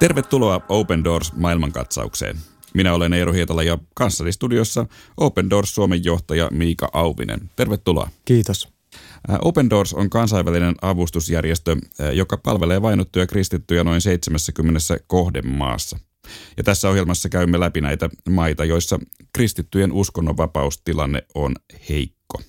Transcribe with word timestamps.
Tervetuloa 0.00 0.60
Open 0.68 1.04
Doors 1.04 1.32
maailmankatsaukseen. 1.32 2.36
Minä 2.74 2.94
olen 2.94 3.12
Eero 3.12 3.32
Hietala 3.32 3.62
ja 3.62 3.78
kanssani 3.94 4.32
studiossa 4.32 4.86
Open 5.16 5.50
Doors 5.50 5.74
Suomen 5.74 6.04
johtaja 6.04 6.48
Miika 6.52 6.88
Auvinen. 6.92 7.50
Tervetuloa. 7.56 8.10
Kiitos. 8.24 8.68
Open 9.42 9.70
Doors 9.70 9.94
on 9.94 10.10
kansainvälinen 10.10 10.74
avustusjärjestö, 10.82 11.76
joka 12.12 12.36
palvelee 12.36 12.82
vainottuja 12.82 13.26
kristittyjä 13.26 13.84
noin 13.84 14.00
70 14.00 14.80
kohdemaassa. 15.06 15.98
Ja 16.56 16.64
tässä 16.64 16.88
ohjelmassa 16.88 17.28
käymme 17.28 17.60
läpi 17.60 17.80
näitä 17.80 18.10
maita, 18.28 18.64
joissa 18.64 18.98
kristittyjen 19.32 19.92
uskonnonvapaustilanne 19.92 21.22
on 21.34 21.54
heikko. 21.88 22.40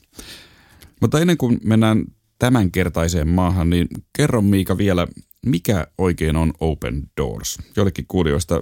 Mutta 1.02 1.20
ennen 1.20 1.38
kuin 1.38 1.59
mennään 1.63 2.05
tämänkertaiseen 2.39 3.27
maahan, 3.27 3.70
niin 3.70 3.88
kerro 4.17 4.41
Miika 4.41 4.77
vielä, 4.77 5.08
mikä 5.45 5.88
oikein 5.98 6.36
on 6.36 6.54
Open 6.59 7.04
Doors? 7.18 7.58
Jollekin 7.76 8.05
kuulijoista 8.08 8.62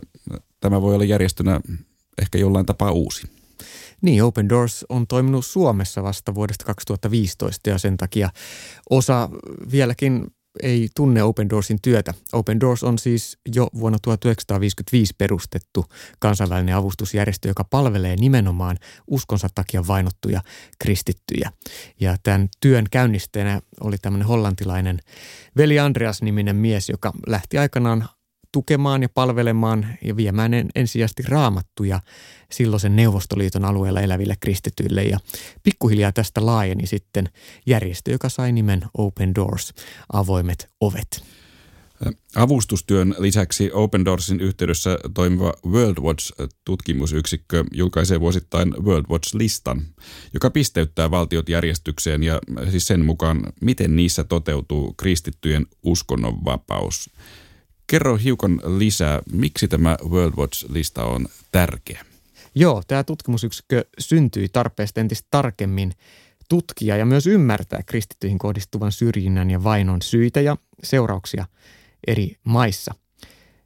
tämä 0.59 0.81
voi 0.81 0.93
olla 0.93 1.05
järjestönä 1.05 1.61
ehkä 2.21 2.37
jollain 2.37 2.65
tapaa 2.65 2.91
uusi. 2.91 3.27
Niin, 4.01 4.23
Open 4.23 4.49
Doors 4.49 4.85
on 4.89 5.07
toiminut 5.07 5.45
Suomessa 5.45 6.03
vasta 6.03 6.35
vuodesta 6.35 6.65
2015 6.65 7.69
ja 7.69 7.77
sen 7.77 7.97
takia 7.97 8.29
osa 8.89 9.29
vieläkin 9.71 10.27
ei 10.63 10.89
tunne 10.95 11.23
Open 11.23 11.49
Doorsin 11.49 11.81
työtä. 11.81 12.13
Open 12.33 12.59
Doors 12.59 12.83
on 12.83 12.99
siis 12.99 13.37
jo 13.55 13.67
vuonna 13.79 13.99
1955 14.01 15.13
perustettu 15.17 15.85
kansainvälinen 16.19 16.75
avustusjärjestö, 16.75 17.47
joka 17.47 17.63
palvelee 17.63 18.15
nimenomaan 18.15 18.77
uskonsa 19.07 19.47
takia 19.55 19.87
vainottuja 19.87 20.41
kristittyjä. 20.79 21.51
Ja 21.99 22.15
tämän 22.23 22.49
työn 22.59 22.85
käynnisteenä 22.91 23.61
oli 23.81 23.97
tämmöinen 23.97 24.27
hollantilainen 24.27 24.99
Veli 25.57 25.79
Andreas-niminen 25.79 26.55
mies, 26.55 26.89
joka 26.89 27.13
lähti 27.27 27.57
aikanaan 27.57 28.09
tukemaan 28.51 29.01
ja 29.01 29.09
palvelemaan 29.09 29.87
ja 30.01 30.15
viemään 30.15 30.51
ensisijaisesti 30.75 31.23
raamattuja 31.27 31.99
silloisen 32.51 32.95
Neuvostoliiton 32.95 33.65
alueella 33.65 34.01
eläville 34.01 34.35
kristityille. 34.39 35.03
Ja 35.03 35.19
pikkuhiljaa 35.63 36.11
tästä 36.11 36.45
laajeni 36.45 36.87
sitten 36.87 37.29
järjestö, 37.65 38.11
joka 38.11 38.29
sai 38.29 38.51
nimen 38.51 38.81
Open 38.97 39.35
Doors, 39.35 39.73
avoimet 40.13 40.69
ovet. 40.81 41.23
Avustustyön 42.35 43.15
lisäksi 43.17 43.69
Open 43.73 44.05
Doorsin 44.05 44.39
yhteydessä 44.39 44.97
toimiva 45.13 45.53
World 45.65 45.97
Watch-tutkimusyksikkö 45.97 47.63
julkaisee 47.73 48.19
vuosittain 48.19 48.73
World 48.83 49.05
Watch-listan, 49.09 49.81
joka 50.33 50.49
pisteyttää 50.49 51.11
valtiot 51.11 51.49
järjestykseen 51.49 52.23
ja 52.23 52.39
siis 52.69 52.87
sen 52.87 53.05
mukaan, 53.05 53.43
miten 53.61 53.95
niissä 53.95 54.23
toteutuu 54.23 54.93
kristittyjen 54.93 55.65
uskonnonvapaus. 55.83 57.09
Kerro 57.89 58.17
hiukan 58.17 58.61
lisää, 58.77 59.21
miksi 59.31 59.67
tämä 59.67 59.97
World 60.09 60.33
Watch-lista 60.37 61.03
on 61.03 61.27
tärkeä? 61.51 62.05
Joo, 62.55 62.83
tämä 62.87 63.03
tutkimusyksikkö 63.03 63.85
syntyi 63.99 64.49
tarpeesta 64.49 65.01
entistä 65.01 65.27
tarkemmin 65.31 65.91
tutkia 66.49 66.97
ja 66.97 67.05
myös 67.05 67.27
ymmärtää 67.27 67.83
kristittyihin 67.85 68.39
kohdistuvan 68.39 68.91
syrjinnän 68.91 69.51
ja 69.51 69.63
vainon 69.63 70.01
syitä 70.01 70.41
ja 70.41 70.57
seurauksia 70.83 71.45
eri 72.07 72.35
maissa. 72.43 72.93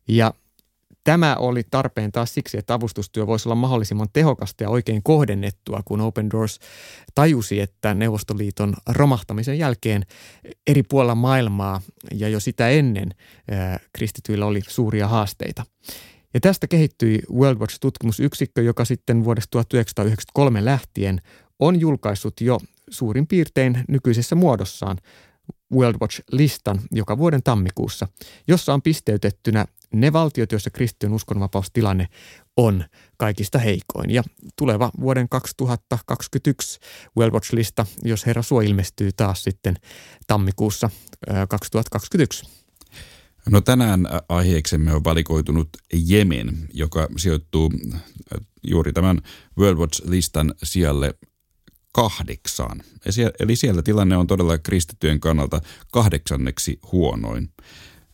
Ja 0.07 0.33
Tämä 1.03 1.35
oli 1.35 1.63
tarpeen 1.71 2.11
taas 2.11 2.33
siksi, 2.33 2.57
että 2.57 2.73
avustustyö 2.73 3.27
voisi 3.27 3.49
olla 3.49 3.55
mahdollisimman 3.55 4.07
tehokasta 4.13 4.63
ja 4.63 4.69
oikein 4.69 5.03
kohdennettua, 5.03 5.81
kun 5.85 6.01
Open 6.01 6.29
Doors 6.31 6.59
tajusi, 7.15 7.59
että 7.59 7.93
Neuvostoliiton 7.93 8.73
romahtamisen 8.89 9.57
jälkeen 9.57 10.03
eri 10.67 10.83
puolilla 10.83 11.15
maailmaa 11.15 11.81
ja 12.13 12.29
jo 12.29 12.39
sitä 12.39 12.69
ennen 12.69 13.09
kristityillä 13.93 14.45
oli 14.45 14.61
suuria 14.67 15.07
haasteita. 15.07 15.65
Ja 16.33 16.39
tästä 16.39 16.67
kehittyi 16.67 17.19
World 17.33 17.59
Watch-tutkimusyksikkö, 17.59 18.61
joka 18.61 18.85
sitten 18.85 19.23
vuodesta 19.23 19.51
1993 19.51 20.65
lähtien 20.65 21.21
on 21.59 21.79
julkaissut 21.79 22.41
jo 22.41 22.59
suurin 22.89 23.27
piirtein 23.27 23.83
nykyisessä 23.87 24.35
muodossaan 24.35 24.97
World 25.73 25.95
Watch-listan 26.01 26.79
joka 26.91 27.17
vuoden 27.17 27.43
tammikuussa, 27.43 28.07
jossa 28.47 28.73
on 28.73 28.81
pisteytettynä 28.81 29.65
ne 29.93 30.13
valtiot, 30.13 30.51
joissa 30.51 30.69
kristityn 30.69 31.13
uskonnonvapaustilanne 31.13 32.07
on 32.57 32.83
kaikista 33.17 33.59
heikoin. 33.59 34.11
Ja 34.11 34.23
tuleva 34.55 34.91
vuoden 34.99 35.29
2021 35.29 36.79
World 37.17 37.33
Watch-lista, 37.33 37.85
jos 38.03 38.25
herra 38.25 38.41
suo 38.41 38.61
ilmestyy 38.61 39.11
taas 39.11 39.43
sitten 39.43 39.75
tammikuussa 40.27 40.89
2021. 41.49 42.45
No 43.49 43.61
tänään 43.61 44.07
aiheeksemme 44.29 44.93
on 44.93 45.03
valikoitunut 45.03 45.69
Jemen, 45.93 46.67
joka 46.73 47.07
sijoittuu 47.17 47.71
juuri 48.63 48.93
tämän 48.93 49.21
World 49.57 49.77
Watch-listan 49.79 50.53
sijalle 50.63 51.13
kahdeksaan. 51.93 52.81
Eli 53.39 53.55
siellä 53.55 53.81
tilanne 53.81 54.17
on 54.17 54.27
todella 54.27 54.57
kristittyjen 54.57 55.19
kannalta 55.19 55.61
kahdeksanneksi 55.91 56.79
huonoin. 56.91 57.49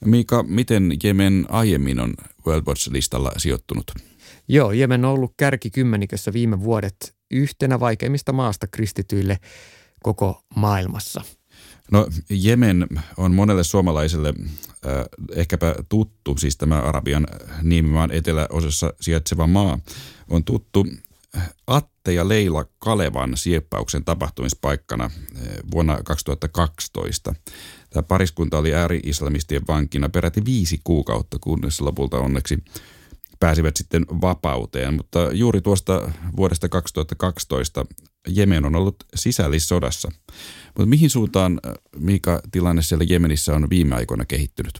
Miika, 0.06 0.44
miten 0.44 0.94
Jemen 1.04 1.46
aiemmin 1.50 2.00
on 2.00 2.14
World 2.48 2.64
Watch-listalla 2.68 3.32
sijoittunut? 3.38 3.92
Joo, 4.48 4.72
Jemen 4.72 5.06
on 5.06 5.12
ollut 5.12 5.34
kärkikymmenikössä 5.38 6.34
viime 6.34 6.60
vuodet 6.60 7.16
yhtenä 7.32 7.80
vaikeimmista 7.80 8.34
maasta 8.34 8.68
kristityille 8.68 9.40
koko 10.04 10.44
maailmassa. 10.56 11.22
No 11.92 12.08
Jemen 12.30 12.88
on 13.18 13.36
monelle 13.36 13.64
suomalaiselle 13.64 14.34
äh, 14.38 14.92
ehkäpä 15.36 15.76
tuttu, 15.90 16.38
siis 16.38 16.58
tämä 16.58 16.80
Arabian 16.80 17.28
niemimaan 17.64 18.12
eteläosassa 18.12 18.94
sijaitseva 19.02 19.48
maa 19.48 19.80
on 20.30 20.44
tuttu 20.44 20.86
Atte 21.68 22.14
ja 22.14 22.28
Leila 22.28 22.66
Kalevan 22.80 23.38
sieppauksen 23.38 24.06
tapahtumispaikkana 24.06 25.04
äh, 25.04 25.12
vuonna 25.72 26.04
2012. 26.04 27.36
Tämä 27.90 28.04
pariskunta 28.04 28.58
oli 28.58 28.74
ääri-islamistien 28.74 29.62
vankina 29.68 30.10
peräti 30.10 30.46
viisi 30.46 30.82
kuukautta, 30.84 31.38
kunnes 31.42 31.82
lopulta 31.82 32.18
onneksi 32.18 32.64
pääsivät 33.40 33.78
sitten 33.78 34.06
vapauteen. 34.22 34.94
Mutta 34.94 35.20
juuri 35.32 35.62
tuosta 35.62 36.12
vuodesta 36.38 36.70
2012 36.70 37.86
Jemen 38.28 38.66
on 38.66 38.76
ollut 38.76 38.96
sisällissodassa. 39.16 40.12
Mutta 40.66 40.86
mihin 40.86 41.10
suuntaan, 41.10 41.60
Miika, 41.98 42.42
tilanne 42.52 42.82
siellä 42.82 43.06
Jemenissä 43.10 43.56
on 43.56 43.70
viime 43.70 43.96
aikoina 43.96 44.26
kehittynyt? 44.26 44.80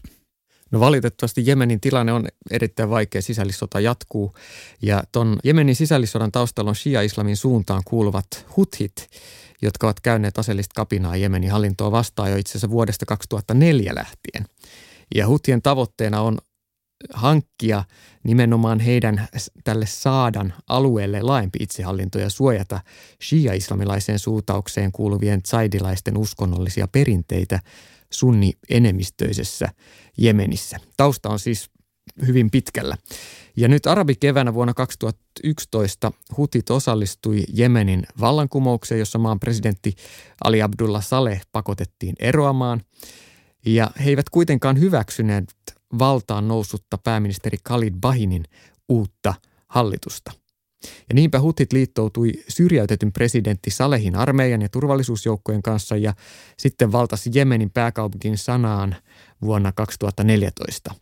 No 0.70 0.80
valitettavasti 0.80 1.46
Jemenin 1.46 1.80
tilanne 1.80 2.12
on 2.12 2.26
erittäin 2.50 2.90
vaikea, 2.90 3.22
sisällissota 3.22 3.80
jatkuu. 3.80 4.34
Ja 4.82 5.02
tuon 5.12 5.38
Jemenin 5.44 5.76
sisällissodan 5.76 6.32
taustalla 6.32 6.70
on 6.70 6.76
Shia-islamin 6.76 7.36
suuntaan 7.36 7.82
kuuluvat 7.84 8.46
huthit, 8.56 9.10
jotka 9.62 9.86
ovat 9.86 10.00
käyneet 10.00 10.38
aseellista 10.38 10.72
kapinaa 10.74 11.16
Jemenin 11.16 11.50
hallintoa 11.50 11.90
vastaan 11.90 12.30
jo 12.30 12.36
itse 12.36 12.50
asiassa 12.50 12.70
vuodesta 12.70 13.06
2004 13.06 13.94
lähtien. 13.94 14.46
Ja 15.14 15.28
Hutien 15.28 15.62
tavoitteena 15.62 16.20
on 16.20 16.38
hankkia 17.14 17.84
nimenomaan 18.24 18.80
heidän 18.80 19.28
tälle 19.64 19.86
saadan 19.86 20.54
alueelle 20.68 21.22
laajempi 21.22 21.58
itsehallinto 21.60 22.18
ja 22.18 22.30
suojata 22.30 22.80
shia-islamilaiseen 23.22 24.18
suutaukseen 24.18 24.92
kuuluvien 24.92 25.42
tsaidilaisten 25.42 26.16
uskonnollisia 26.16 26.88
perinteitä 26.88 27.60
sunni-enemmistöisessä 28.10 29.68
Jemenissä. 30.18 30.76
Tausta 30.96 31.28
on 31.28 31.38
siis 31.38 31.70
hyvin 32.26 32.50
pitkällä. 32.50 32.96
Ja 33.56 33.68
nyt 33.68 33.86
arabikevänä 33.86 34.54
vuonna 34.54 34.74
2011 34.74 36.12
hutit 36.36 36.70
osallistui 36.70 37.44
Jemenin 37.54 38.06
vallankumoukseen, 38.20 38.98
jossa 38.98 39.18
maan 39.18 39.40
presidentti 39.40 39.94
Ali 40.44 40.62
Abdullah 40.62 41.04
Saleh 41.04 41.40
pakotettiin 41.52 42.14
eroamaan. 42.18 42.82
Ja 43.66 43.90
he 44.04 44.10
eivät 44.10 44.30
kuitenkaan 44.30 44.80
hyväksyneet 44.80 45.54
valtaan 45.98 46.48
noussutta 46.48 46.98
pääministeri 46.98 47.58
Khalid 47.64 47.94
Bahinin 48.00 48.44
uutta 48.88 49.34
hallitusta. 49.68 50.32
Ja 50.84 51.14
niinpä 51.14 51.40
hutit 51.40 51.72
liittoutui 51.72 52.32
syrjäytetyn 52.48 53.12
presidentti 53.12 53.70
Salehin 53.70 54.16
armeijan 54.16 54.62
ja 54.62 54.68
turvallisuusjoukkojen 54.68 55.62
kanssa 55.62 55.96
ja 55.96 56.14
sitten 56.58 56.92
valtasi 56.92 57.30
Jemenin 57.34 57.70
pääkaupunkin 57.70 58.38
Sanaan 58.38 58.96
vuonna 59.42 59.72
2014. 59.72 60.94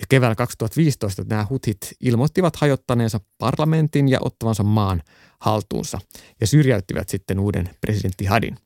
Ja 0.00 0.06
keväällä 0.08 0.34
2015 0.34 1.24
nämä 1.28 1.46
hutit 1.50 1.78
ilmoittivat 2.00 2.56
hajottaneensa 2.56 3.20
parlamentin 3.38 4.08
ja 4.08 4.18
ottavansa 4.20 4.62
maan 4.62 5.02
haltuunsa 5.40 5.98
ja 6.40 6.46
syrjäyttivät 6.46 7.08
sitten 7.08 7.38
uuden 7.38 7.70
presidentti 7.80 8.24
Hadin. 8.24 8.56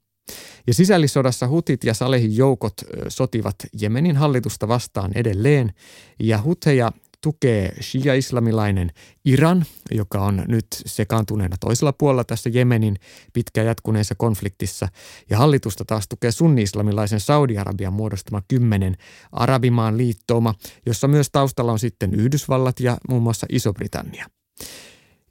Ja 0.67 0.75
sisällissodassa 0.75 1.49
hutit 1.49 1.85
ja 1.85 1.95
Salehin 1.95 2.37
joukot 2.37 2.75
sotivat 3.09 3.57
Jemenin 3.81 4.17
hallitusta 4.17 4.69
vastaan 4.69 5.11
edelleen 5.15 5.73
ja 6.21 6.43
huteja 6.43 6.93
tukee 7.21 7.75
shia-islamilainen 7.81 8.91
Iran, 9.25 9.65
joka 9.91 10.21
on 10.21 10.45
nyt 10.49 10.67
sekaantuneena 10.87 11.57
toisella 11.61 11.93
puolella 11.93 12.25
tässä 12.25 12.51
Jemenin 12.51 12.97
pitkään 13.33 13.67
jatkuneessa 13.67 14.15
konfliktissa. 14.15 14.89
Ja 15.31 15.39
hallitusta 15.39 15.85
taas 15.85 16.09
tukee 16.09 16.33
sunni-islamilaisen 16.33 17.21
Saudi-Arabian 17.21 17.93
muodostama 17.93 18.43
kymmenen 18.49 18.97
Arabimaan 19.33 19.99
liittouma, 19.99 20.55
jossa 20.87 21.09
myös 21.09 21.29
taustalla 21.33 21.73
on 21.73 21.79
sitten 21.79 22.15
Yhdysvallat 22.15 22.81
ja 22.81 22.99
muun 23.09 23.23
muassa 23.23 23.47
Iso-Britannia. 23.51 24.27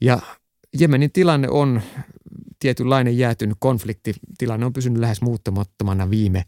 Ja 0.02 0.20
Jemenin 0.80 1.12
tilanne 1.12 1.50
on 1.50 1.82
tietynlainen 2.64 3.18
jäätynyt 3.18 3.58
konflikti. 3.60 4.14
Tilanne 4.38 4.66
on 4.66 4.74
pysynyt 4.74 5.00
lähes 5.00 5.22
muuttumattomana 5.22 6.10
viime 6.10 6.44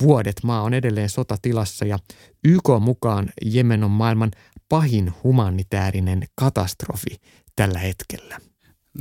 vuodet. 0.00 0.36
Maa 0.42 0.62
on 0.62 0.74
edelleen 0.74 1.08
sotatilassa 1.08 1.84
ja 1.84 1.98
YK 2.44 2.68
mukaan 2.80 3.28
Jemen 3.44 3.84
on 3.84 3.90
maailman 3.90 4.30
pahin 4.68 5.12
humanitaarinen 5.24 6.22
katastrofi 6.34 7.16
tällä 7.56 7.78
hetkellä. 7.78 8.40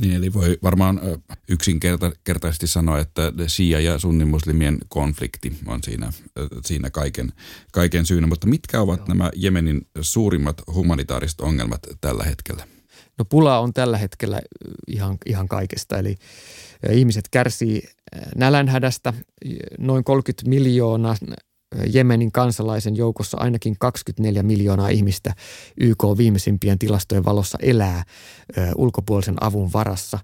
Niin, 0.01 0.13
eli 0.13 0.33
voi 0.33 0.57
varmaan 0.63 1.01
yksinkertaisesti 1.49 2.67
sanoa, 2.67 2.99
että 2.99 3.33
Shia- 3.41 3.79
ja 3.79 3.99
sunnimuslimien 3.99 4.77
konflikti 4.87 5.57
on 5.65 5.79
siinä, 5.83 6.13
siinä 6.65 6.89
kaiken, 6.89 7.33
kaiken 7.71 8.05
syynä. 8.05 8.27
Mutta 8.27 8.47
mitkä 8.47 8.81
ovat 8.81 8.99
Joo. 8.99 9.07
nämä 9.07 9.31
Jemenin 9.35 9.87
suurimmat 10.01 10.61
humanitaariset 10.73 11.41
ongelmat 11.41 11.81
tällä 12.01 12.23
hetkellä? 12.23 12.67
No 13.17 13.25
pula 13.25 13.59
on 13.59 13.73
tällä 13.73 13.97
hetkellä 13.97 14.41
ihan, 14.87 15.17
ihan 15.25 15.47
kaikesta, 15.47 15.97
eli 15.97 16.15
ihmiset 16.91 17.29
kärsii 17.31 17.81
nälänhädästä. 18.35 19.13
Noin 19.77 20.03
30 20.03 20.49
miljoonaa 20.49 21.15
Jemenin 21.93 22.31
kansalaisen 22.31 22.95
joukossa 22.95 23.37
ainakin 23.37 23.75
24 23.79 24.43
miljoonaa 24.43 24.89
ihmistä 24.89 25.33
YK 25.79 26.03
viimeisimpien 26.17 26.79
tilastojen 26.79 27.25
valossa 27.25 27.57
elää 27.61 28.03
ulkopuolisen 28.75 29.43
avun 29.43 29.73
varassa. 29.73 30.19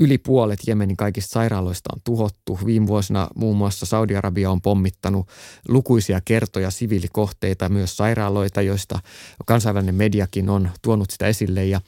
Yli 0.00 0.18
puolet 0.18 0.60
Jemenin 0.66 0.96
kaikista 0.96 1.32
sairaaloista 1.32 1.90
on 1.94 2.00
tuhottu. 2.04 2.58
Viime 2.66 2.86
vuosina 2.86 3.28
muun 3.34 3.56
muassa 3.56 3.86
Saudi-Arabia 3.86 4.50
on 4.50 4.62
pommittanut 4.62 5.28
lukuisia 5.68 6.20
kertoja 6.24 6.70
siviilikohteita, 6.70 7.68
myös 7.68 7.96
sairaaloita, 7.96 8.62
joista 8.62 9.00
kansainvälinen 9.46 9.94
mediakin 9.94 10.48
on 10.48 10.70
tuonut 10.82 11.10
sitä 11.10 11.26
esille. 11.26 11.66
Ja 11.66 11.80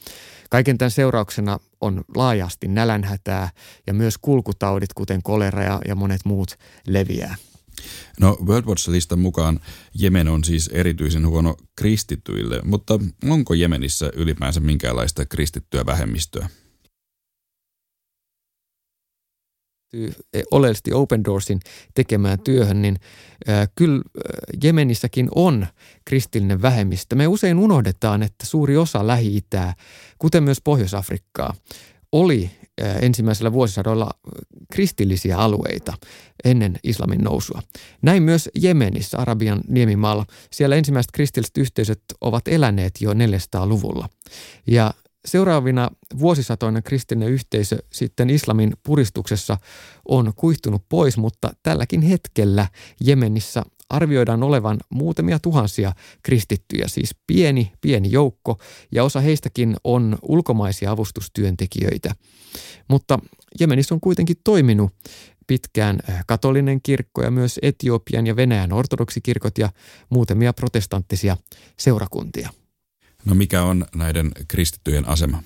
kaiken 0.49 0.77
tämän 0.77 0.91
seurauksena 0.91 1.59
on 1.81 2.03
laajasti 2.15 2.67
nälänhätää 2.67 3.49
ja 3.87 3.93
myös 3.93 4.17
kulkutaudit, 4.17 4.93
kuten 4.93 5.23
kolera 5.23 5.63
ja, 5.63 5.81
ja 5.87 5.95
monet 5.95 6.21
muut 6.25 6.57
leviää. 6.87 7.35
No 8.19 8.37
World 8.45 8.65
Watch-listan 8.65 9.19
mukaan 9.19 9.59
Jemen 9.93 10.27
on 10.27 10.43
siis 10.43 10.67
erityisen 10.67 11.27
huono 11.27 11.55
kristittyille, 11.75 12.61
mutta 12.63 12.99
onko 13.29 13.53
Jemenissä 13.53 14.11
ylipäänsä 14.15 14.59
minkäänlaista 14.59 15.25
kristittyä 15.25 15.85
vähemmistöä? 15.85 16.49
Oleellisesti 20.51 20.93
Open 20.93 21.23
Doorsin 21.23 21.59
tekemään 21.93 22.39
työhön, 22.39 22.81
niin 22.81 22.97
kyllä 23.75 24.01
Jemenissäkin 24.63 25.29
on 25.35 25.67
kristillinen 26.05 26.61
vähemmistö. 26.61 27.15
Me 27.15 27.27
usein 27.27 27.59
unohdetaan, 27.59 28.23
että 28.23 28.45
suuri 28.45 28.77
osa 28.77 29.07
Lähi-Itää, 29.07 29.73
kuten 30.17 30.43
myös 30.43 30.61
Pohjois-Afrikkaa, 30.63 31.53
oli 32.11 32.51
ensimmäisellä 33.01 33.53
vuosisadoilla 33.53 34.09
kristillisiä 34.73 35.37
alueita 35.37 35.93
ennen 36.43 36.79
islamin 36.83 37.21
nousua. 37.21 37.61
Näin 38.01 38.23
myös 38.23 38.49
Jemenissä, 38.55 39.17
Arabian 39.17 39.61
niemimaalla. 39.67 40.25
Siellä 40.51 40.75
ensimmäiset 40.75 41.11
kristilliset 41.11 41.57
yhteisöt 41.57 42.01
ovat 42.21 42.47
eläneet 42.47 43.01
jo 43.01 43.13
400-luvulla. 43.13 44.09
Ja 44.67 44.93
Seuraavina 45.25 45.89
vuosisatoina 46.19 46.81
kristillinen 46.81 47.33
yhteisö 47.33 47.77
sitten 47.93 48.29
islamin 48.29 48.73
puristuksessa 48.83 49.57
on 50.07 50.33
kuihtunut 50.35 50.83
pois, 50.89 51.17
mutta 51.17 51.53
tälläkin 51.63 52.01
hetkellä 52.01 52.67
Jemenissä 53.01 53.63
arvioidaan 53.89 54.43
olevan 54.43 54.79
muutamia 54.89 55.39
tuhansia 55.39 55.93
kristittyjä, 56.23 56.87
siis 56.87 57.15
pieni, 57.27 57.71
pieni 57.81 58.11
joukko, 58.11 58.57
ja 58.91 59.03
osa 59.03 59.19
heistäkin 59.19 59.75
on 59.83 60.17
ulkomaisia 60.21 60.91
avustustyöntekijöitä. 60.91 62.15
Mutta 62.87 63.19
Jemenissä 63.59 63.95
on 63.95 64.01
kuitenkin 64.01 64.37
toiminut 64.43 64.91
pitkään 65.47 65.99
katolinen 66.27 66.81
kirkko 66.83 67.23
ja 67.23 67.31
myös 67.31 67.59
Etiopian 67.61 68.27
ja 68.27 68.35
Venäjän 68.35 68.73
ortodoksikirkot 68.73 69.57
ja 69.57 69.69
muutamia 70.09 70.53
protestanttisia 70.53 71.37
seurakuntia. 71.77 72.49
No 73.25 73.35
mikä 73.35 73.63
on 73.63 73.85
näiden 73.95 74.31
kristittyjen 74.47 75.07
asema? 75.07 75.43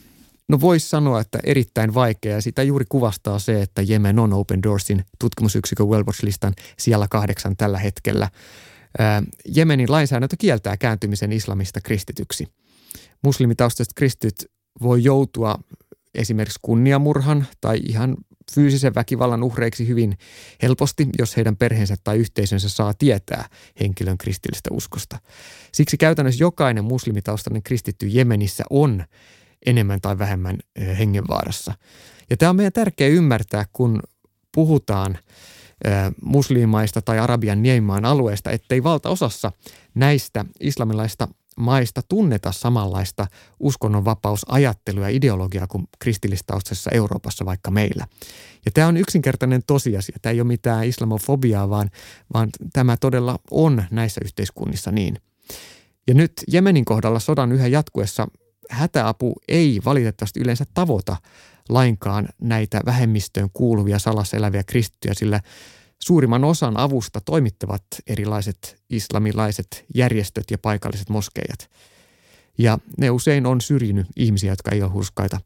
No 0.48 0.60
voisi 0.60 0.90
sanoa, 0.90 1.22
että 1.22 1.40
erittäin 1.44 1.94
vaikea. 1.94 2.42
Sitä 2.42 2.64
juuri 2.64 2.86
kuvastaa 2.90 3.40
se, 3.40 3.62
että 3.62 3.82
Jemen 3.82 4.20
on 4.20 4.34
Open 4.34 4.64
Doorsin 4.64 5.06
tutkimusyksikön 5.20 5.88
Wellwatch-listan 5.88 6.54
siellä 6.80 7.08
kahdeksan 7.10 7.58
tällä 7.58 7.80
hetkellä. 7.80 8.30
Jemenin 9.56 9.92
lainsäädäntö 9.92 10.36
kieltää 10.40 10.78
kääntymisen 10.78 11.32
islamista 11.32 11.82
kristityksi. 11.82 12.48
Muslimitaustaiset 13.24 13.94
kristityt 13.94 14.52
voi 14.82 15.04
joutua 15.04 15.60
esimerkiksi 16.14 16.60
kunniamurhan 16.62 17.48
tai 17.62 17.80
ihan 17.88 18.18
fyysisen 18.54 18.96
väkivallan 18.96 19.44
uhreiksi 19.44 19.88
hyvin 19.88 20.18
helposti, 20.62 21.08
jos 21.20 21.38
heidän 21.38 21.58
perheensä 21.58 21.96
tai 22.04 22.18
yhteisönsä 22.18 22.70
saa 22.70 22.94
tietää 22.94 23.50
henkilön 23.80 24.18
kristillistä 24.18 24.70
uskosta. 24.74 25.20
Siksi 25.72 25.98
käytännössä 25.98 26.44
jokainen 26.44 26.84
muslimitaustainen 26.84 27.64
kristitty 27.64 28.08
Jemenissä 28.08 28.64
on 28.70 29.04
enemmän 29.66 30.02
tai 30.02 30.18
vähemmän 30.18 30.58
hengenvaarassa. 30.98 31.74
Ja 32.30 32.38
tämä 32.38 32.50
on 32.50 32.56
meidän 32.56 32.74
tärkeä 32.74 33.08
ymmärtää, 33.08 33.66
kun 33.74 34.00
puhutaan 34.52 35.18
muslimaista 36.22 37.02
tai 37.02 37.20
Arabian 37.20 37.64
niemimaan 37.64 38.06
alueesta, 38.06 38.52
ettei 38.52 38.84
valtaosassa 38.84 39.52
näistä 39.96 40.46
islamilaista 40.60 41.28
maista 41.56 42.02
tunneta 42.10 42.52
samanlaista 42.52 43.28
uskonnonvapausajattelua 43.60 45.04
ja 45.04 45.16
ideologiaa 45.16 45.68
kuin 45.68 45.88
kristillistaustaisessa 46.00 46.92
Euroopassa 46.94 47.46
vaikka 47.46 47.72
meillä. 47.72 48.08
Ja 48.66 48.72
tämä 48.72 48.88
on 48.88 48.98
yksinkertainen 48.98 49.62
tosiasia. 49.68 50.18
Tämä 50.22 50.32
ei 50.32 50.42
ole 50.42 50.48
mitään 50.48 50.86
islamofobiaa, 50.86 51.70
vaan, 51.70 51.90
vaan 52.34 52.50
tämä 52.74 52.98
todella 52.98 53.40
on 53.52 53.84
näissä 53.92 54.22
yhteiskunnissa 54.24 54.92
niin. 54.92 55.18
Ja 56.08 56.14
nyt 56.14 56.32
Jemenin 56.48 56.86
kohdalla 56.86 57.20
sodan 57.20 57.52
yhä 57.52 57.68
jatkuessa 57.68 58.28
hätäapu 58.70 59.36
ei 59.48 59.80
valitettavasti 59.86 60.40
yleensä 60.40 60.66
tavoita 60.74 61.18
lainkaan 61.70 62.30
näitä 62.42 62.82
vähemmistöön 62.86 63.50
kuuluvia 63.54 64.00
salassa 64.00 64.38
eläviä 64.38 64.64
kristittyjä, 64.64 65.14
sillä 65.14 65.40
Suurimman 66.02 66.44
osan 66.44 66.78
avusta 66.78 67.22
toimittavat 67.22 67.84
erilaiset 68.08 68.82
islamilaiset 68.90 69.86
järjestöt 69.96 70.52
ja 70.52 70.58
paikalliset 70.58 71.10
moskeijat. 71.10 71.70
Ja 72.58 72.80
ne 72.98 73.10
usein 73.10 73.46
on 73.46 73.62
syrjinyt 73.62 74.08
ihmisiä, 74.16 74.52
jotka 74.52 74.72
ei 74.72 74.84
ole 74.84 74.92
hurskaita 74.92 75.42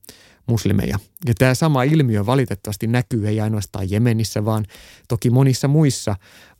muslimeja. 0.47 0.99
Ja 1.25 1.33
tämä 1.37 1.53
sama 1.53 1.83
ilmiö 1.83 2.25
valitettavasti 2.25 2.87
näkyy 2.87 3.27
ei 3.27 3.41
ainoastaan 3.41 3.91
Jemenissä, 3.91 4.45
vaan 4.45 4.65
toki 5.07 5.29
monissa 5.29 5.67
muissa 5.67 6.15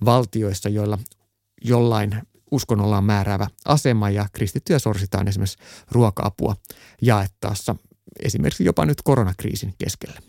valtioissa, 0.05 0.69
joilla 0.69 0.97
jollain 1.61 2.21
uskonnolla 2.51 2.97
on 2.97 3.03
määräävä 3.03 3.47
asema 3.65 4.09
ja 4.09 4.25
kristittyjä 4.33 4.79
sorsitaan 4.79 5.27
esimerkiksi 5.27 5.57
ruoka-apua 5.91 6.55
jaettaessa 7.01 7.75
esimerkiksi 8.19 8.65
jopa 8.65 8.85
nyt 8.85 9.01
koronakriisin 9.01 9.73
keskellä. 9.77 10.21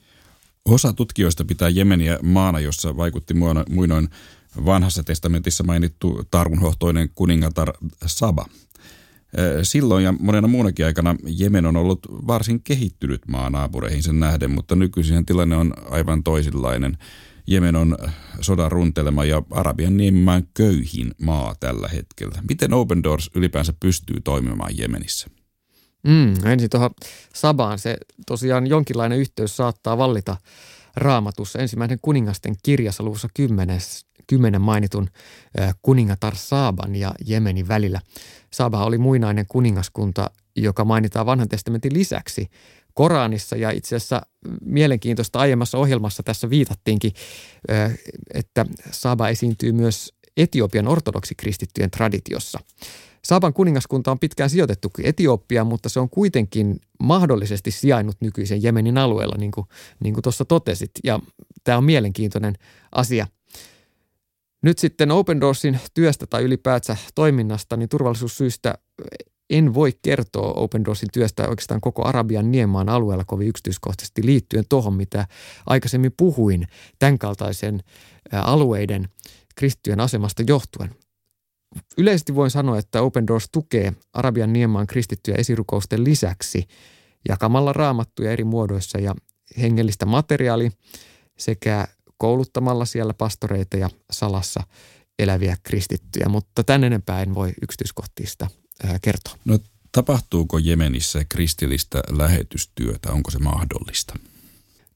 Osa 0.65 0.93
tutkijoista 0.93 1.45
pitää 1.45 1.69
Jemeniä 1.69 2.19
maana, 2.23 2.61
jossa 2.61 2.97
vaikutti 2.97 3.35
muinoin 3.71 4.09
vanhassa 4.67 5.03
testamentissa 5.03 5.65
mainittu 5.65 6.23
tarunhohtoinen 6.31 7.11
kuningatar 7.15 7.73
Saba. 8.07 8.47
Silloin 9.63 10.05
ja 10.05 10.15
monena 10.21 10.49
muunakin 10.49 10.87
aikana 10.87 11.17
Jemen 11.27 11.67
on 11.67 11.77
ollut 11.77 12.07
varsin 12.27 12.63
kehittynyt 12.63 13.23
maa 13.29 13.51
naapureihin 13.51 14.03
sen 14.03 14.21
nähden, 14.21 14.51
mutta 14.51 14.77
nykyisin 14.77 15.27
tilanne 15.27 15.57
on 15.57 15.73
aivan 15.91 16.23
toisenlainen. 16.23 16.99
Jemen 17.47 17.77
on 17.77 17.99
sodan 18.41 18.73
runtelema 18.73 19.25
ja 19.25 19.43
Arabian 19.51 19.97
niemimään 19.97 20.49
köyhin 20.55 21.11
maa 21.23 21.55
tällä 21.61 21.89
hetkellä. 21.89 22.43
Miten 22.49 22.73
Open 22.73 23.03
Doors 23.03 23.31
ylipäänsä 23.35 23.75
pystyy 23.81 24.21
toimimaan 24.21 24.79
Jemenissä? 24.79 25.29
Mm, 26.03 26.47
ensin 26.47 26.71
tuohon 26.71 26.91
Sabaan. 27.35 27.79
Se 27.79 27.97
tosiaan 28.27 28.67
jonkinlainen 28.67 29.19
yhteys 29.19 29.57
saattaa 29.57 29.99
vallita 29.99 30.37
raamatussa. 30.97 31.59
Ensimmäinen 31.59 31.99
kuningasten 32.03 32.55
kirjassa 32.63 33.03
luvussa 33.03 33.29
10, 33.35 33.81
10 34.27 34.61
mainitun 34.61 35.11
kuningatar 35.83 36.37
Saaban 36.37 36.97
ja 36.97 37.15
Jemenin 37.27 37.69
välillä. 37.69 38.01
Saba 38.53 38.85
oli 38.85 38.99
muinainen 38.99 39.47
kuningaskunta, 39.49 40.31
joka 40.57 40.85
mainitaan 40.85 41.27
vanhan 41.27 41.49
testamentin 41.49 41.95
lisäksi 41.95 42.47
Koranissa 42.95 43.57
ja 43.57 43.71
itse 43.71 43.97
asiassa 43.97 44.23
mielenkiintoista 44.65 45.39
aiemmassa 45.39 45.79
ohjelmassa 45.79 46.23
tässä 46.23 46.51
viitattiinkin, 46.51 47.13
että 48.35 48.67
Saba 48.91 49.29
esiintyy 49.29 49.73
myös 49.73 50.13
Etiopian 50.37 50.89
ortodoksikristittyjen 50.89 51.91
traditiossa. 51.91 52.59
Saban 53.25 53.53
kuningaskunta 53.53 54.11
on 54.11 54.19
pitkään 54.19 54.51
sijoitettu 54.51 54.91
Etiopiaan, 55.03 55.67
mutta 55.67 55.89
se 55.89 56.01
on 56.01 56.11
kuitenkin 56.11 56.81
mahdollisesti 57.03 57.71
sijainnut 57.71 58.17
nykyisen 58.21 58.63
Jemenin 58.63 58.99
alueella, 58.99 59.37
niin 59.39 59.51
kuin, 59.51 59.67
niin 60.01 60.15
kuin 60.15 60.23
tuossa 60.23 60.45
totesit. 60.45 60.91
Ja 61.05 61.21
tämä 61.65 61.79
on 61.79 61.85
mielenkiintoinen 61.85 62.55
asia. 62.93 63.27
Nyt 64.63 64.79
sitten 64.79 65.11
Open 65.11 65.41
Doorsin 65.41 65.79
työstä 65.95 66.27
tai 66.27 66.43
ylipäätään 66.43 66.99
toiminnasta, 67.15 67.77
niin 67.77 67.89
turvallisuussyistä 67.89 68.75
en 69.51 69.75
voi 69.75 69.93
kertoa 70.03 70.53
Open 70.53 70.85
Doorsin 70.85 71.09
työstä 71.13 71.49
oikeastaan 71.49 71.81
koko 71.81 72.09
Arabian 72.09 72.51
niemaan 72.51 72.89
alueella 72.89 73.25
kovin 73.25 73.49
yksityiskohtaisesti 73.49 74.27
liittyen 74.27 74.65
tuohon, 74.69 74.95
mitä 74.95 75.27
aikaisemmin 75.67 76.13
puhuin 76.17 76.67
tämän 76.99 77.19
kaltaisen 77.19 77.81
alueiden 78.33 79.09
kristittyjen 79.57 80.01
asemasta 80.01 80.43
johtuen. 80.47 80.91
Yleisesti 81.99 82.35
voin 82.35 82.51
sanoa, 82.51 82.79
että 82.79 83.03
Open 83.03 83.27
Doors 83.27 83.49
tukee 83.53 83.93
Arabian 84.13 84.53
niemaan 84.53 84.87
kristittyjä 84.87 85.37
esirukousten 85.37 86.05
lisäksi 86.05 86.67
jakamalla 87.29 87.73
raamattuja 87.73 88.33
eri 88.33 88.45
muodoissa 88.45 88.99
ja 88.99 89.15
hengellistä 89.61 90.07
materiaalia 90.07 90.71
sekä 91.39 91.89
kouluttamalla 92.19 92.85
siellä 92.85 93.15
pastoreita 93.15 93.77
ja 93.77 93.91
salassa 94.11 94.63
eläviä 95.19 95.57
kristittyjä, 95.63 96.29
mutta 96.29 96.65
tän 96.65 96.85
enempää 96.85 97.23
en 97.23 97.35
voi 97.35 97.53
yksityiskohtista 97.63 98.49
kertoa. 99.03 99.35
No 99.45 99.59
tapahtuuko 99.93 100.59
Jemenissä 100.59 101.25
kristillistä 101.29 102.03
lähetystyötä? 102.11 103.13
Onko 103.13 103.31
se 103.31 103.39
mahdollista? 103.39 104.15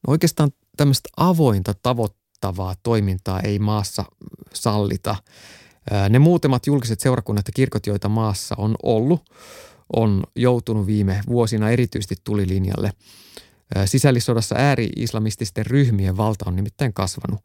No 0.06 0.10
oikeastaan 0.10 0.50
tämmöistä 0.76 1.08
avointa 1.16 1.74
tavoittavaa 1.82 2.74
toimintaa 2.82 3.40
ei 3.40 3.58
maassa 3.58 4.04
sallita. 4.54 5.16
Ne 6.08 6.18
muutamat 6.18 6.66
julkiset 6.66 7.00
seurakunnat 7.00 7.48
ja 7.48 7.52
kirkot, 7.52 7.86
joita 7.86 8.08
maassa 8.08 8.54
on 8.58 8.74
ollut, 8.82 9.22
on 9.96 10.22
joutunut 10.36 10.86
viime 10.86 11.20
vuosina 11.26 11.70
erityisesti 11.70 12.14
tulilinjalle. 12.24 12.92
Sisällissodassa 13.84 14.54
ääri-islamististen 14.58 15.66
ryhmien 15.66 16.16
valta 16.16 16.44
on 16.48 16.56
nimittäin 16.56 16.92
kasvanut. 16.92 17.40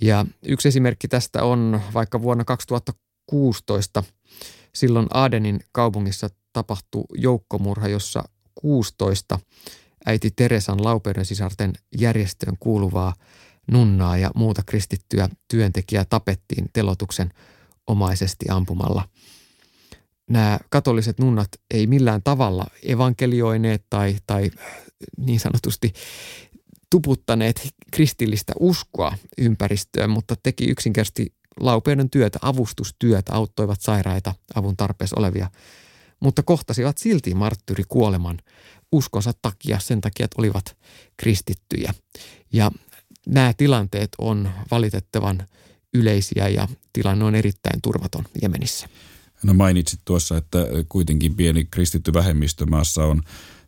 Ja 0.00 0.26
yksi 0.46 0.68
esimerkki 0.68 1.08
tästä 1.08 1.44
on 1.44 1.80
vaikka 1.94 2.22
vuonna 2.22 2.44
2016 2.44 4.02
silloin 4.74 5.06
Adenin 5.14 5.60
kaupungissa 5.72 6.28
tapahtui 6.52 7.04
joukkomurha, 7.14 7.88
jossa 7.88 8.24
16 8.54 9.38
äiti 10.06 10.30
Teresan 10.30 10.84
Laupeuden 10.84 11.24
sisarten 11.24 11.72
järjestöön 11.98 12.56
kuuluvaa 12.60 13.14
nunnaa 13.70 14.18
ja 14.18 14.30
muuta 14.34 14.62
kristittyä 14.66 15.28
työntekijää 15.48 16.04
tapettiin 16.04 16.66
telotuksen 16.72 17.30
omaisesti 17.86 18.46
ampumalla. 18.50 19.08
Nämä 20.30 20.58
katoliset 20.70 21.18
nunnat 21.18 21.48
ei 21.70 21.86
millään 21.86 22.22
tavalla 22.22 22.66
evankelioineet 22.82 23.84
tai, 23.90 24.16
tai 24.26 24.50
niin 25.18 25.40
sanotusti 25.40 25.92
tuputtaneet 26.90 27.68
kristillistä 27.92 28.52
uskoa 28.60 29.12
ympäristöön, 29.38 30.10
mutta 30.10 30.34
teki 30.42 30.64
yksinkertaisesti 30.64 31.34
laupeuden 31.60 32.10
työtä, 32.10 32.38
avustustyötä, 32.42 33.32
auttoivat 33.32 33.80
sairaita, 33.80 34.34
avun 34.54 34.76
tarpeessa 34.76 35.16
olevia, 35.18 35.50
mutta 36.20 36.42
kohtasivat 36.42 36.98
silti 36.98 37.34
marttyrikuoleman 37.34 38.38
uskonsa 38.92 39.32
takia, 39.42 39.78
sen 39.78 40.00
takia, 40.00 40.24
että 40.24 40.36
olivat 40.38 40.76
kristittyjä. 41.16 41.94
Ja 42.52 42.70
nämä 43.26 43.52
tilanteet 43.56 44.08
on 44.18 44.50
valitettavan 44.70 45.46
yleisiä 45.94 46.48
ja 46.48 46.68
tilanne 46.92 47.24
on 47.24 47.34
erittäin 47.34 47.82
turvaton 47.82 48.24
Jemenissä. 48.42 48.88
No 49.42 49.54
mainitsit 49.54 50.00
tuossa, 50.04 50.36
että 50.36 50.58
kuitenkin 50.88 51.34
pieni 51.34 51.64
kristitty 51.64 52.12
vähemmistö 52.12 52.66
maassa 52.66 53.04
on. 53.04 53.22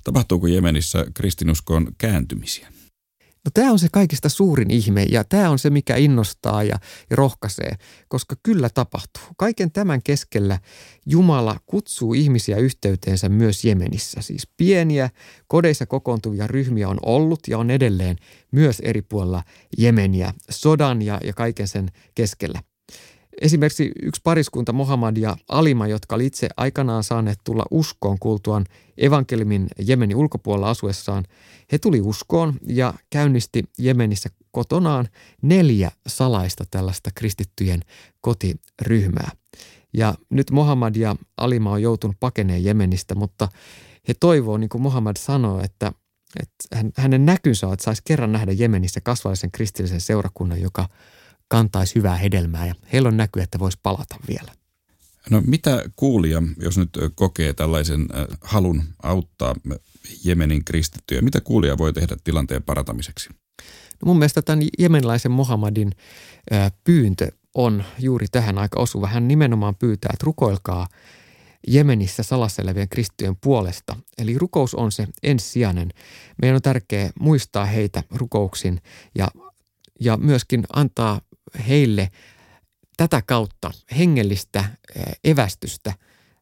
Tapahtuuko 0.05 0.47
Jemenissä 0.47 1.07
kristinuskoon 1.15 1.93
kääntymisiä? 1.99 2.69
No 3.47 3.51
tämä 3.55 3.73
on 3.73 3.79
se 3.79 3.89
kaikista 3.93 4.29
suurin 4.29 4.71
ihme 4.71 5.03
ja 5.03 5.25
tämä 5.25 5.51
on 5.51 5.59
se, 5.59 5.71
mikä 5.71 5.97
innostaa 5.97 6.63
ja, 6.63 6.79
ja 7.11 7.17
rohkaisee, 7.17 7.73
koska 8.09 8.37
kyllä 8.43 8.69
tapahtuu. 8.75 9.23
Kaiken 9.37 9.73
tämän 9.73 10.03
keskellä 10.03 10.59
Jumala 11.07 11.57
kutsuu 11.67 12.15
ihmisiä 12.15 12.57
yhteyteensä 12.57 13.29
myös 13.29 13.65
Jemenissä. 13.65 14.23
Siis 14.23 14.49
pieniä 14.57 15.11
kodeissa 15.49 15.87
kokoontuvia 15.87 16.47
ryhmiä 16.47 16.89
on 16.89 16.99
ollut 17.03 17.41
ja 17.49 17.59
on 17.59 17.71
edelleen 17.71 18.17
myös 18.53 18.81
eri 18.81 19.03
puolilla 19.03 19.43
Jemeniä 19.79 20.35
sodan 20.51 21.03
ja, 21.03 21.21
ja 21.25 21.33
kaiken 21.33 21.69
sen 21.69 21.89
keskellä. 22.15 22.61
Esimerkiksi 23.41 23.93
yksi 24.03 24.21
pariskunta 24.25 24.73
Mohammad 24.73 25.17
ja 25.17 25.37
Alima, 25.49 25.87
jotka 25.87 26.15
oli 26.15 26.27
itse 26.27 26.49
aikanaan 26.57 27.05
saaneet 27.05 27.39
tulla 27.45 27.65
uskoon 27.71 28.19
kuultuaan 28.21 28.65
evankelimin 28.99 29.67
Jemenin 29.79 30.17
ulkopuolella 30.17 30.71
asuessaan, 30.71 31.25
he 31.73 31.79
tuli 31.79 32.01
uskoon 32.01 32.55
ja 32.67 32.95
käynnisti 33.11 33.65
Jemenissä 33.79 34.29
kotonaan 34.51 35.09
neljä 35.43 35.91
salaista 36.07 36.65
tällaista 36.71 37.11
kristittyjen 37.15 37.81
kotiryhmää. 38.21 39.31
Ja 39.93 40.15
nyt 40.31 40.51
Mohammad 40.51 40.97
ja 40.97 41.17
Alima 41.37 41.73
on 41.73 41.83
joutunut 41.83 42.17
pakeneen 42.21 42.65
Jemenistä, 42.65 43.15
mutta 43.15 43.49
he 44.09 44.15
toivoo, 44.21 44.59
niin 44.59 44.69
kuin 44.69 44.83
Mohammad 44.83 45.17
sanoo, 45.19 45.61
että, 45.65 45.93
että 46.41 46.91
hänen 46.97 47.27
näkynsä 47.27 47.67
on, 47.67 47.73
että 47.73 47.85
saisi 47.85 48.03
kerran 48.05 48.33
nähdä 48.33 48.53
Jemenissä 48.53 49.01
kasvallisen 49.01 49.51
kristillisen 49.51 50.01
seurakunnan, 50.01 50.61
joka– 50.61 50.89
kantaisi 51.49 51.95
hyvää 51.95 52.17
hedelmää 52.17 52.67
ja 52.67 52.75
heillä 52.93 53.09
on 53.09 53.17
näky, 53.17 53.41
että 53.41 53.59
voisi 53.59 53.79
palata 53.83 54.17
vielä. 54.29 54.53
No 55.31 55.43
mitä 55.47 55.85
kuulija, 55.97 56.43
jos 56.61 56.79
nyt 56.79 56.91
kokee 57.15 57.53
tällaisen 57.53 58.07
halun 58.41 58.83
auttaa 59.03 59.55
Jemenin 60.25 60.65
kristittyjä, 60.65 61.23
mitä 61.23 61.41
kuulija 61.41 61.79
voi 61.79 61.93
tehdä 61.93 62.17
tilanteen 62.25 62.63
parantamiseksi? 62.63 63.29
No 64.03 64.07
mun 64.07 64.19
mielestä 64.19 64.43
tämän 64.43 64.65
jemenilaisen 64.79 65.33
Mohammadin 65.33 65.93
pyyntö 66.85 67.29
on 67.55 67.85
juuri 67.99 68.27
tähän 68.33 68.59
aika 68.59 68.81
osuva. 68.81 69.07
Hän 69.07 69.29
nimenomaan 69.29 69.75
pyytää, 69.75 70.11
että 70.13 70.25
rukoilkaa 70.25 70.87
Jemenissä 71.69 72.23
salassa 72.23 72.63
elävien 72.63 72.89
kristittyjen 72.89 73.37
puolesta. 73.37 73.97
Eli 74.19 74.39
rukous 74.39 74.75
on 74.75 74.93
se 74.93 75.07
ensisijainen. 75.23 75.89
Meidän 76.43 76.55
on 76.55 76.63
tärkeää 76.63 77.11
muistaa 77.21 77.65
heitä 77.65 78.03
rukouksin 78.11 78.81
ja, 79.15 79.29
ja 80.01 80.17
myöskin 80.17 80.65
antaa 80.73 81.21
heille 81.69 82.09
tätä 82.97 83.23
kautta 83.27 83.71
hengellistä 83.99 84.65
evästystä 85.25 85.93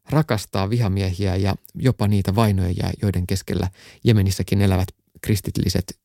rakastaa 0.09 0.69
vihamiehiä 0.69 1.35
ja 1.35 1.55
jopa 1.75 2.07
niitä 2.07 2.35
vainoja, 2.35 2.91
joiden 3.01 3.27
keskellä 3.27 3.69
Jemenissäkin 4.03 4.61
elävät 4.61 4.87
kristilliset 5.21 5.99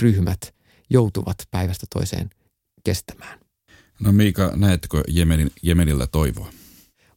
ryhmät 0.00 0.54
joutuvat 0.90 1.36
päivästä 1.50 1.86
toiseen 1.94 2.30
kestämään. 2.84 3.40
No 4.00 4.12
Miika, 4.12 4.52
näetkö 4.56 5.02
Jemenin, 5.08 5.50
Jemenillä 5.62 6.06
toivoa? 6.06 6.52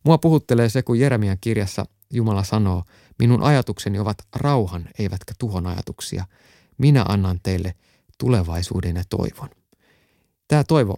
Mua 0.04 0.18
puhuttelee 0.18 0.70
se, 0.70 0.84
kun 0.84 1.00
Jeremian 1.00 1.38
kirjassa 1.42 1.86
Jumala 2.14 2.44
sanoo, 2.44 2.84
minun 3.20 3.44
ajatukseni 3.44 4.00
ovat 4.00 4.18
rauhan 4.36 4.90
eivätkä 5.00 5.34
tuhon 5.40 5.68
ajatuksia. 5.68 6.26
Minä 6.78 7.06
annan 7.08 7.40
teille 7.44 7.74
tulevaisuuden 8.18 8.96
ja 8.96 9.04
toivon. 9.10 9.50
Tämä 10.48 10.64
toivo 10.64 10.98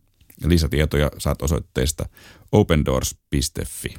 Lisätietoja 0.45 1.11
saat 1.17 1.41
osoitteesta 1.41 2.05
opendoors.fi. 2.51 3.95